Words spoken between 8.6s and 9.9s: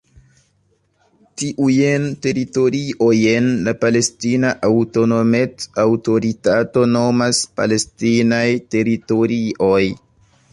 teritorioj".